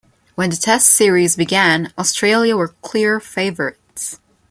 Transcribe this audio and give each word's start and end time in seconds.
When 0.33 0.49
the 0.49 0.55
Test 0.55 0.87
series 0.87 1.35
began, 1.35 1.93
Australia 1.95 2.57
were 2.57 2.69
clear 2.69 3.19
favourites. 3.19 4.17